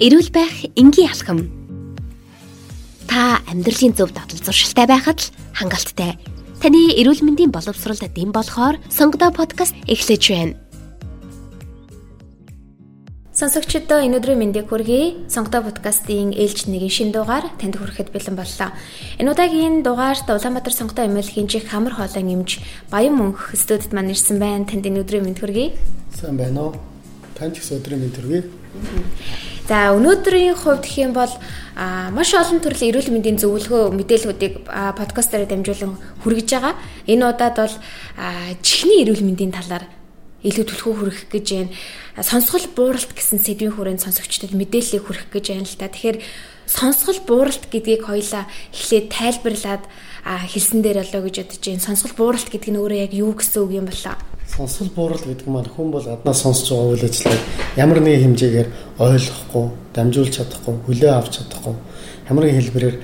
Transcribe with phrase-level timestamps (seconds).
[0.00, 1.44] Эрүүл байх энгийн алхам.
[3.04, 6.16] Та амьдралын зөв дадал зуршилтай байхад л хангалттай.
[6.64, 10.56] Таны эрүүл мэндийн боловсролд дэм болохоор сонгодоо подкаст эхлэж байна.
[13.36, 15.28] Сонсогчдоо энэ өдрийн мэндийг хүргэе.
[15.28, 18.72] Сонгодоо подкастын ээлж нэгin шин дугаар танд хүрэхэд бэлэн боллоо.
[19.20, 24.40] Энэ удаагийн дугаарт Улаанбаатар сонгодоо эмээлхийн чих хамар хоолойн эмч Баян мөнх студид маань ирсэн
[24.40, 24.64] байна.
[24.64, 25.76] Танд энэ өдрийн мэнд хүргэе.
[26.16, 26.80] Сайн байна уу?
[27.36, 28.48] Танд ч өдрийн мэнд хүргэе.
[29.70, 31.30] За өнөөдрийн хувьд гэх юм бол
[31.78, 35.94] маш олон төрлийн эрүүл мэндийн зөвлөгөө мэдээллүүдийг подкастаараа дамжуулан
[36.26, 36.74] хүргэж байгаа.
[37.06, 37.74] Энэ удаад бол
[38.66, 39.86] чихний эрүүл мэндийн талаар
[40.42, 41.70] илүү түлхүү хүргэх гэж байна.
[42.18, 45.86] Сонсгол бууралт гэсэн сэдвийн хүрээнд сонсогчдод мэдээллийг хүргэх гэж байна л та.
[45.86, 46.18] Тэгэхээр
[46.66, 49.86] сонсгол бууралт гэдгийг хоёлаа эхлээд тайлбарлаад
[50.50, 51.86] хэлсэн дээр болоо гэж бодож байна.
[51.86, 54.18] Сонсгол бууралт гэдэг нь өөрөө яг юу гэсэн үг юм болоо?
[54.50, 57.42] Сонсол буурал гэдэг маань хүн бол аднаас сонсож байгаа үйл ажиллагааг
[57.78, 58.68] ямар нэгэн хэмжээгээр
[58.98, 61.74] ойлгохгүй, дамжуулж чадахгүй, хүлээн авч чадахгүй
[62.30, 62.96] ямар нэгэн хэлбэрээр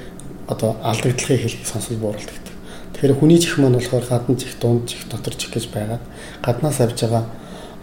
[0.50, 2.55] одоо алдагдлахыг хэлэх сонсол буурал гэдэг.
[2.94, 6.02] Тэгэхээр хүний чих маань болохоор гадна чих, дунд чих, дотор чих гэж байгаад
[6.42, 7.24] гаднаас авж байгаа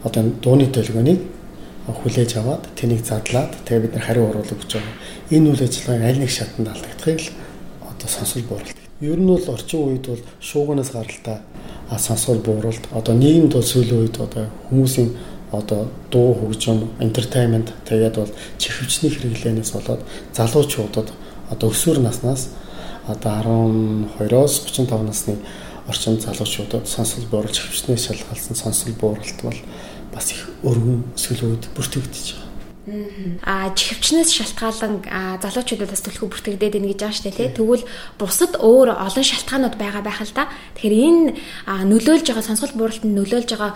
[0.04, 1.22] одоо дууны төлгөөнийг
[1.88, 4.96] хүлээж аваад тэнийг задлаад тэгээ бид нар хариу оруулах гэж байгаа.
[5.32, 7.30] Энэ үйл ажиллагааг аль нэг шатанд алдагдахыг л
[7.92, 8.72] одоо сонсол буурал.
[9.04, 11.44] Ер нь бол орчин үед бол шууганаас гаралтай
[12.00, 15.10] сонсгол бууралт одоо нийгэмд бол сүүлийн үед одоо хүмүүсийн
[15.52, 20.02] одоо дуу хөгжим, entertainment тэгээд бол чихвчний хэрэглэнээс болоод
[20.34, 21.14] залуучуудад
[21.52, 22.50] одоо өсвөр наснаас
[23.08, 25.36] одоо 12-оос 35 насны
[25.88, 29.60] орчим залуучуудад сонсгол бууралт чихвчнээс шалгалсан сонсгол бууралт бол
[30.14, 32.43] бас их өргөн үед бүртгэгдэж
[32.86, 33.40] байгаа.
[33.44, 35.08] А чихвчнээс шалтгаалan
[35.40, 37.50] залуучуудаас төлхөө бүртгэгдээд байна гэж байгаа шүү дээ тий.
[37.56, 37.84] Тэгвэл
[38.20, 40.52] бусад өөр олон шалтгаанууд байгаа байх л да.
[40.76, 41.32] Тэгэхээр энэ
[41.88, 43.72] нөлөөлж байгаа сонсгол бууралтанд нөлөөлж байгаа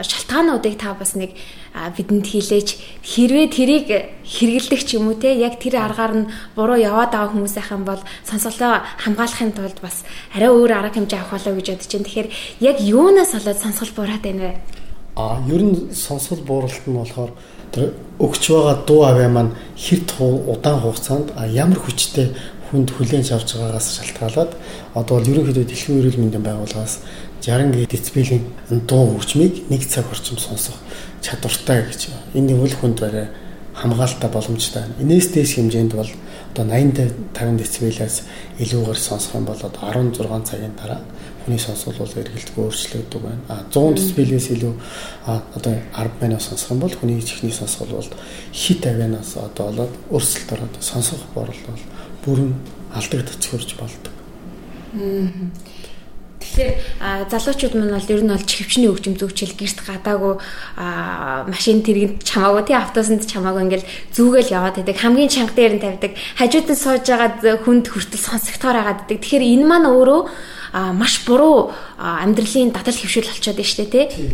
[0.00, 1.36] шалтгаануудыг та бас нэг
[1.70, 2.68] бидэнд хэлээж
[3.04, 3.86] хэрвээ тэрийг
[4.24, 8.00] хэрэгэлдэг ч юм уу те яг тэр аргаар нь буруу яваад байгаа хүмүүсийнх юм бол
[8.24, 12.06] сонсголоо хамгаалахын тулд бас арай өөр арга хэмжээ авах болоо гэж бодож байна.
[12.08, 12.28] Тэгэхээр
[12.64, 14.79] яг юунаас болоод сонсгол буураад байна вэ?
[15.16, 17.32] А ер нь сонсгол бууралт нь болохоор
[17.72, 22.34] тэр өгч байгаа дуу аваа маань хэр удаан хугацаанд ямар хүчтэй
[22.70, 24.50] хүнд хүлээн авч байгаагаас шалтгаалаад
[24.94, 27.02] одоо бол ерөнхийдөө дэлхийн эрүүл мэндийн байгууллагаас
[27.42, 28.44] 60 децибелийн
[28.86, 30.78] дуу хөгжмийг нэг цаг орчим сонсох
[31.20, 32.14] чадвартай гэж.
[32.38, 33.26] Энэ үл хүнд барай
[33.74, 34.84] хамгаалалтаа боломжтой.
[35.02, 36.10] Инээс дээш хэмжээнд бол
[36.54, 38.16] одоо 80 50 децибелээс
[38.62, 41.00] илүүгээр сонсох юм бол одоо 16 цагийн дараа
[41.44, 43.42] хүний сонсгол бол эргэлтгүй өөрчлөгдөв байна.
[43.48, 44.74] А 100 децибелээс илүү
[45.26, 48.12] одоо 10 минут сонсох юм бол хүний чихний сонсгол бол
[48.52, 51.82] хит авианаас одоо болоод өрсөлд ороод сонсох борол бол
[52.24, 52.54] бүрэн
[52.94, 54.14] алдагдаж хөрж болдог.
[56.40, 60.34] Тэгэхээр залуучууд маань бол ер нь бол чихвчний хөгжим зөвчл гэрт гадаагүй
[61.52, 66.12] машин тэргэнд чамаагүй тий автобусанд чамаагүй ингээл зүгээл яваад байдаг хамгийн чанга дээр нь тавьдаг
[66.40, 69.18] хажууд нь сууж байгаа хүнд хүртэл сонсогдохоор байгаад байдаг.
[69.20, 70.20] Тэгэхээр энэ маань өөрөө
[70.96, 74.32] маш буруу амьдралын дадал хөвшил болчиход байна шүү дээ тий.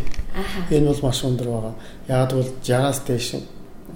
[0.70, 1.74] Энэ бол маш өндөр байгаа.
[2.06, 3.28] Яг бол 60-аас дээш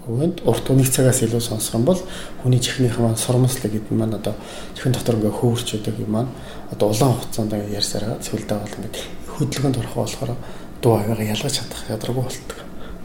[0.08, 2.00] өгөнд урт нэг цагаас илүү сонсох юм бол
[2.40, 4.34] хүний чихнийх маань сормослог гэдэг маань одоо
[4.72, 6.30] чихэн дотор ингээ хөөрч өгдөг юм маань
[6.72, 8.92] одоо улаан хугацаанд ингээ ярьсараа цэвэлдээ бол ингээ
[9.36, 10.32] хөдөлгөөнд орох болохоор
[10.80, 12.58] дуу авиага ялгаж чадах ядраггүй болтдог.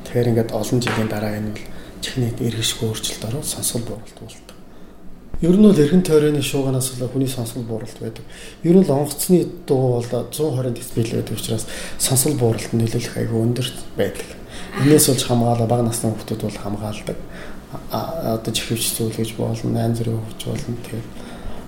[0.07, 1.65] Тэгэхээр ингээд олон жилийн дараа энэ бол
[1.99, 4.54] чихний эргэшгүй өөрчлөлт ороод сонсгол бууралт болдог.
[5.41, 8.23] Ер нь бол эргэн тойрны шууганаас л хүний сонсгол бууралт байдаг.
[8.63, 11.65] Ер нь л онгоцны дуу бол 120 децибел байдаг учраас
[11.99, 14.27] сонсгол бууралт нөлөөлөх аягүй өндөр байдаг.
[14.79, 17.17] Энээс болж хамгаалаа бага насны хүмүүс бол хамгаалдаг.
[17.91, 20.75] Одоо чихвч зөвлөж болно, янз бүрийн хөвч болно.
[20.87, 21.07] Тэгээд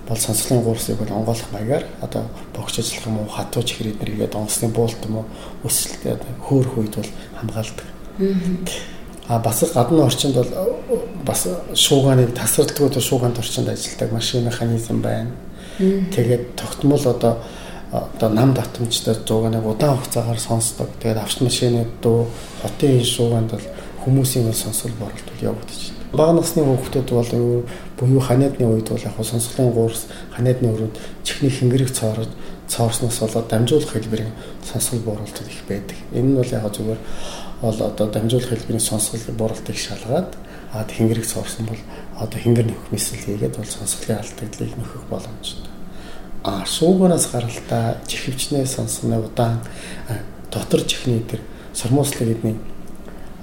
[0.08, 2.24] бол сонсголын гуурсыг бол онгойлох маягаар одоо
[2.56, 5.26] богч ажиллах юм уу, хатуу чихэр эднэргээд онгоцны буулт юм уу,
[5.68, 6.00] өсөлт
[6.48, 7.84] хөөх үед бол хамгаалдаг.
[9.28, 10.48] А бас гадны орчинд бол
[11.28, 11.44] бас
[11.74, 15.30] шуугааны тасралтгүй шуугаанд орчинд ажилладаг машин механизм байна.
[15.78, 17.36] Тэгээд тогтмол одоо
[17.92, 20.88] одоо нам татамжтай зуугааныг удаан хугацаагаар сонсдог.
[21.02, 22.26] Тэгээд автомашины дуу
[22.62, 23.66] хотын шуугаанд бол
[24.04, 26.08] хүмүүсийн бол сонсол боролт явагдаж байна.
[26.12, 27.64] Бага насны хүүхдүүд бол
[28.00, 32.28] буюу ханиадны үед бол яг сонсголын гуурс ханиадны өрөөнд чихний хингэрэг цоорож
[32.68, 34.32] цоорсноос болоод дамжуулах хэлбэрийн
[34.64, 35.96] сонсгол бууралтууд их байдаг.
[36.12, 37.00] Энэ нь бол яг зүгээр
[37.60, 40.32] бол одоо дамжуулах хэлбэрийн сонсгол бууралтыг шалгаад
[40.72, 41.82] а тэнгэрийг соорсон бол
[42.18, 45.70] одоо хингэр нөхөх мэсэл хийгээд бол сонсголын алдагдлыг нөхөх боломжтой.
[46.44, 49.60] А шуугаараас гаралтай чихвчнээс сонсгоны удаан
[50.50, 51.40] дотор чихний тэр
[51.72, 52.56] сормослог гэдний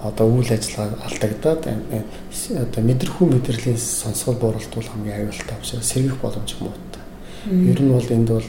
[0.04, 6.56] одоо үйл ажиллагаа алдагдаад одоо мэдрэхүү мэдрэлийн сонсгол бууралт бол хамгийн аюултай учраас сэргийх боломж
[6.60, 7.04] муутай.
[7.46, 8.48] Ер нь бол энд бол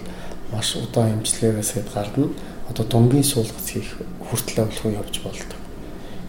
[0.53, 2.29] маш удаан эмчилгээгээс хэд гарна
[2.69, 5.61] одоо дунгийн суулгац хийх хүртэл явуулах явж болдог.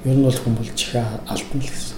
[0.06, 1.97] Ер нь бол бол чихээ алдна л гэсэн.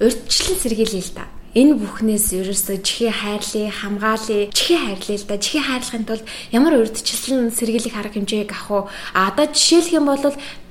[0.00, 5.38] Урьдчилан сэргийлээ л да энэ бүхнээс ерөөсөө чихээ хайрлаа, хамгаалъя, чихээ хайрлаа л да.
[5.38, 8.82] Чихээ хайрлахын тулд ямар урьдчилан сэргийлэх арга хэмжээг авах уу?
[9.14, 10.18] А одоо жишээлх юм бол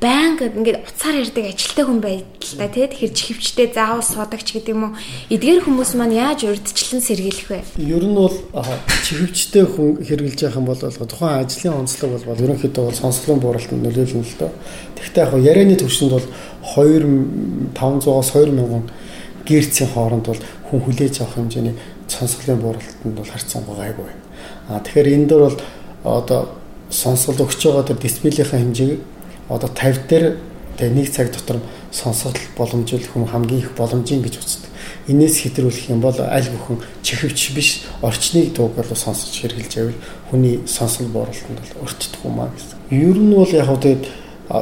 [0.03, 2.87] байнга ингээд уцаар ярддаг ажилтай хүн байдал та тий.
[2.91, 4.99] Тэгэхээр чихвчтэй заавал суудагч гэдэг юм уу?
[5.31, 7.59] Эдгээр хүмүүс маань яаж урьдчилан сэргийлэх вэ?
[7.79, 8.35] Ер нь бол
[9.07, 14.35] чихвчтэй хүн хэрэгжилж явах юм бол тухайн ажлын онцлог бол ерөнхийдөө сонсголын бууралтанд нөлөөлнө л
[14.35, 14.51] доо.
[14.99, 16.27] Тэгэхдээ яг ярианы төвшөнд бол
[16.75, 18.91] 2500-аас 2000
[19.45, 21.75] гэрцийн хооронд бол хүн хүлээж авах хэмжээний
[22.07, 24.23] сонсголын бууралтанд бол харьцангуй гайгүй байна.
[24.69, 25.57] А тэгэхээр энэ дөр бол
[26.03, 26.41] одоо
[26.89, 28.99] сонсгол өгч байгаа тэр дисплейийнхаа хэмжээг
[29.49, 30.25] одоо 50 дээр
[30.77, 31.59] тэгээ нэг цаг дотор
[31.91, 34.69] сонсгол боломжтой хүн хамгийн их боломжийн гэж үздэг.
[35.07, 37.69] Инээс хэтрүүлэх юм бол аль бүхэн чихвч биш
[38.01, 39.99] орчныг дууг бол сонсож хэрглэж байвал
[40.29, 42.77] хүний сонсгол бууралтанд бол өртдөх юм аа гэсэн.
[42.89, 44.03] Ер нь бол яг хөө тэгээд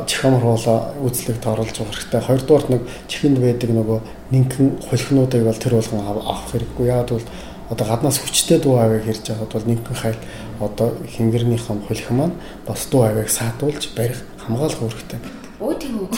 [0.08, 2.22] чихамар хуулаа үзлэгт оруулж байгаа хэрэгтэй.
[2.24, 4.00] Хоёрдугаарт нэг чихэнд байдаг нөгөө
[4.32, 6.86] нэгэн хулхнуудыг бол тэр болгон авах хэрэггүй.
[6.88, 7.28] Яг бол
[7.72, 10.20] одоо гаднаас хүчтэй дуу авыг хэрж байгаад бол нэгэн хайл
[10.64, 12.36] одоо хингэрнийхэн хулх маань
[12.68, 15.20] бас дуу авыг саатуулж барих хамгаалах хэрэгтэй.
[15.62, 16.10] Өө тийм үү.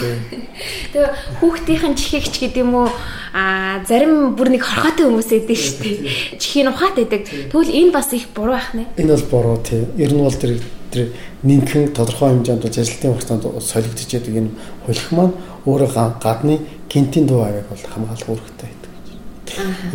[0.96, 1.10] Тэгээ
[1.44, 2.90] хүүхдийн чихэгч гэдэг юм уу
[3.36, 6.40] а зарим бүр нэг хорхоотой хүмүүс байдаг шүү дээ.
[6.40, 7.28] Чихийн ухаат байдаг.
[7.28, 8.88] Тэгвэл энэ бас их буруу байх нэ.
[8.96, 9.92] Энэ бол буруу тийм.
[10.00, 10.64] Ер нь бол тэр
[10.94, 11.10] тэр
[11.42, 14.52] нэгэн тодорхой хэмжээнд ажилтны хугацаанд солигдож яадаг энэ
[14.86, 15.34] хулих маань
[15.66, 15.90] өөрөө
[16.22, 18.92] гадны гинтийн дуу авийг бол хамгаалах үүрэгтэй байдаг.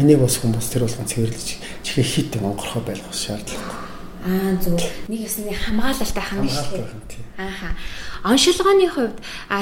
[0.02, 1.48] Энийг бас хүмүүс тэр болгон цэвэрлэж
[1.86, 3.86] чихээ хит онгорхоо байлгах шаардлагатай.
[4.26, 4.74] Аа зөв.
[5.06, 7.22] Нэг ясны хамгаалалтай хангаж шүү дээ.
[7.38, 7.70] Ааха.
[8.26, 9.16] Оншилгооны хувьд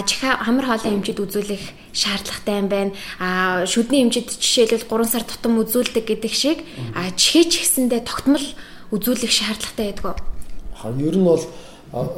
[0.08, 2.92] чихээ хамар хоолой хэмжид үзүүлэх шаардлагатай юм байна.
[3.20, 6.64] А шүдний хэмжид жишээлбэл 3 сар тутам үзүүлдэг гэдэг шиг
[6.96, 8.46] а чихээ ч гэсэндээ тогтмол
[8.90, 10.35] үзүүлэх шаардлагатай байдаг.
[10.76, 11.42] Ха ер нь бол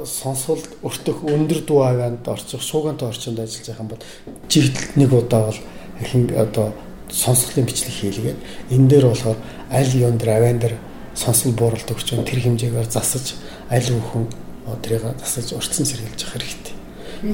[0.04, 4.02] сонсвол өртөх өндөр дуу авианд орчих суугантай орчинд ажиллаж байгаа юм бол
[4.48, 5.60] жигдэлт нэг удаа бол
[6.02, 6.72] хин одоо
[7.10, 8.38] сонсголын бичлэг хийлгээд
[8.70, 9.38] энэ дээр болохоор
[9.70, 10.74] аль юун дээр авиан дээр
[11.14, 13.36] сонсол бууралт өгч тэр хэмжээгээр засаж
[13.70, 14.24] аль бүхэн
[14.82, 16.74] тэрийг засаж урьдчилан сэргийлж явах хэрэгтэй.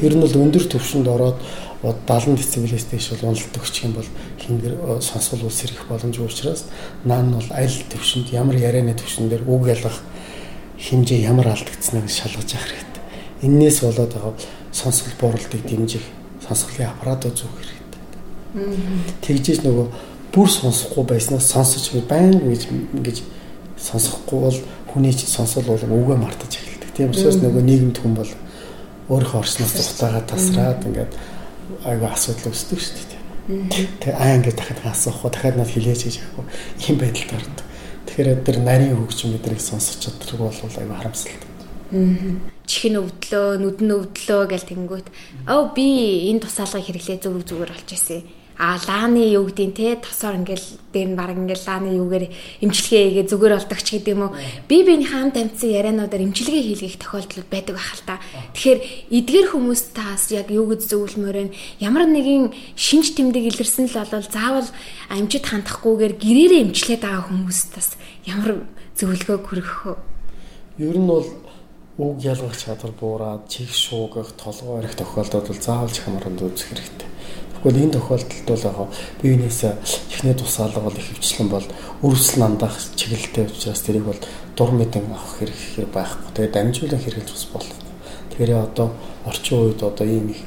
[0.00, 1.38] Ер нь бол өндөр төвшөнд ороод
[1.84, 4.08] 70 децибелээс дээш бол уналт өгчих юм бол
[4.40, 4.74] хингэр
[5.04, 6.64] сонсгол улс сэргэх боломжгүй учраас
[7.04, 10.00] наан нь бол аль төвшөнд ямар ярианы төвшин дээр үг ялгах
[10.78, 13.04] хэмжээ ямар алдагдсныг шалгаж явах хэрэгтэй.
[13.46, 14.34] Иннээс болоод байгаа
[14.72, 16.04] сонсгол бууралтыг дэмжих
[16.46, 18.02] сонсголын аппаратууд зүүх хэрэгтэй.
[19.22, 19.86] Тэгжээж нөгөө
[20.34, 23.18] бүр сонсохгүй байснаас сонсож байнга гэж ингэж
[23.78, 24.58] сонсохгүй бол
[24.90, 28.30] хүний сонсол бол үгээ мартаж эхэлнэ Тийм учраас нөгөө нийгэмд хүн бол
[29.10, 31.12] өөрийнхөө орчноос зугатаагаа тасраад ингээд
[31.90, 33.22] айгүй асуудал үүсдэг шүү дээ.
[33.98, 36.46] Тэгээ аа ингээд дахиад асуухгүй дахиад над хилээч гэж яахгүй
[36.86, 37.63] ийм байдалд ордог.
[38.14, 41.50] Тэгэхээр тэр нарийн хөгжим мэдрийг сонсож чаддаг бол айгүй харамсалтай.
[42.62, 45.06] Чихэн өвдлөө, нүдэн өвдлөө гэл тэнгүүт.
[45.50, 48.22] Оо би энэ тусаалгыг хэрэглээ зөв зүгээр болж ирсэн
[48.56, 49.96] а лааны юу гэдгийг те?
[49.98, 52.24] Тосоор ингээл дээр нь баг ингээл лааны юугээр
[52.62, 54.36] имчилгээ хийгээ зүгээр болдог ч гэдэг юм уу?
[54.70, 58.22] Би биений хаан тамцсан яриануудаар имчилгээ хийлгэх тохиолдол байдаг байх л та.
[58.54, 58.80] Тэгэхээр
[59.10, 61.54] эдгэр хүмүүс таас яг юу гэж зөвлөмөр вэ?
[61.82, 64.68] Ямар нэгэн шинж тэмдэг илэрсэн л бол заавал
[65.10, 69.98] амжид хандахгүйгээр гэрээрээ имчлээд байгаа хүмүүс тас ямар зөвлөгөө хүргэх вэ?
[70.78, 71.26] Ер нь бол
[71.98, 77.10] үг ялгах чадвар буураад чих шуугах толгой орих тохиолдолд бол заавал чамранд үзэх хэрэгтэй
[77.64, 78.76] Тэгвэл энэ тохиолдолд бол яг
[79.24, 81.64] биенээс эхний тусаалга бол их хвчлэн бол
[82.04, 84.20] өрөвсөл нандах чиглэлтэй учраас тэрийг бол
[84.52, 86.28] дур мэдэн авах хэрэг хэрэг байхгүй.
[86.36, 87.88] Тэгээд дамжуулан хэрэглэж бас болохгүй.
[88.36, 88.92] Тэгэхээр одоо
[89.24, 90.44] орчин үед одоо ийм их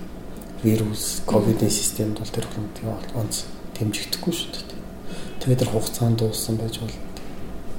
[0.62, 2.86] вирус, ковидын системд бол тэр хүнтэй
[3.17, 3.50] онц
[3.81, 4.77] дэмжигдэхгүй шүү дээ.
[5.41, 7.01] Тэгээд тэр хугацаанд дууссан байж болно.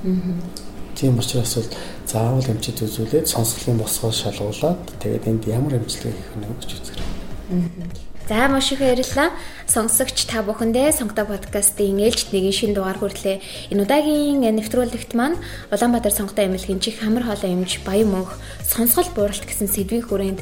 [0.02, 0.98] Аа.
[0.98, 1.70] Тийм учраас бол
[2.10, 7.86] заавал эмчит үзүүлээд сонсголын босгоо шалгуулад тэгээд энд ямар эмчилгээ хийх гэж үзэх хэрэгтэй.
[7.86, 8.07] Аа.
[8.28, 9.32] За маш их баярлалаа.
[9.64, 13.40] Сонсогч та бүхэндээ Сонготой подкастын ээлжид нэгэн шин дугаар хүртлээ.
[13.72, 15.40] Энэ удаагийн нэвтрүүлэгт маань
[15.72, 20.40] Улаанбаатар Сонготой эмнэлгийн чих хамар хоолой эмч Баян мөнх сонсгол бууралт гэсэн сэдвийн хүрээнд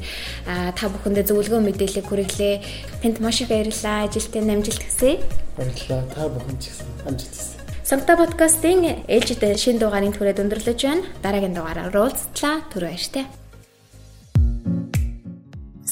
[0.75, 2.55] та бүхэндээ зөвлөгөө мэдээлэл хүргэлээ.
[3.07, 4.11] Танд маш их баярлалаа.
[4.11, 5.23] Ажилтны амжилт хүсье.
[5.55, 6.03] Баярлалаа.
[6.11, 7.63] Та бүхэн ч гэсэн амжилт хүсье.
[7.87, 11.07] Сонготой подкастын ээлжид шин дугаарын түрээд өндөрлөж байна.
[11.23, 12.67] Дараагийн дугаараар уулзтлаа.
[12.67, 13.46] Түр баяртай.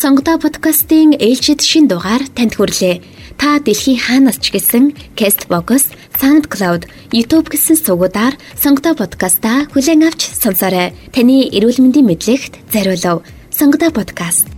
[0.04, 3.00] Сонгодоо подкастын ээлжид шин дугаар танд хүрлээ.
[3.40, 6.84] Та дэлхийн хаанаас ч гэсэн Castbox, SoundCloud,
[7.16, 10.92] YouTube гэсэн сувгуудаар Сонгодоо подкастаа хүлээн авч сонсоорой.
[11.08, 13.25] Таны эрүүл мэндийн мэдлэгт зориулав.
[13.49, 14.53] Сонгодоо подкаст